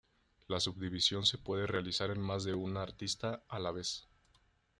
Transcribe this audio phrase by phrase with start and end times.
[0.47, 4.07] La subdivisión se puede realizar en más de una arista a la vez.